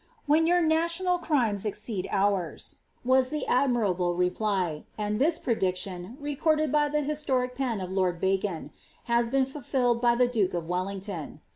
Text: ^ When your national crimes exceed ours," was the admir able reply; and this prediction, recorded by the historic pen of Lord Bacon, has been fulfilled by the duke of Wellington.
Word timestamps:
^ 0.01 0.03
When 0.25 0.47
your 0.47 0.63
national 0.63 1.19
crimes 1.19 1.63
exceed 1.63 2.07
ours," 2.09 2.77
was 3.05 3.29
the 3.29 3.45
admir 3.47 3.87
able 3.91 4.15
reply; 4.15 4.85
and 4.97 5.21
this 5.21 5.37
prediction, 5.37 6.17
recorded 6.19 6.71
by 6.71 6.89
the 6.89 7.01
historic 7.01 7.53
pen 7.53 7.79
of 7.79 7.91
Lord 7.91 8.19
Bacon, 8.19 8.71
has 9.03 9.29
been 9.29 9.45
fulfilled 9.45 10.01
by 10.01 10.15
the 10.15 10.27
duke 10.27 10.55
of 10.55 10.65
Wellington. 10.67 11.41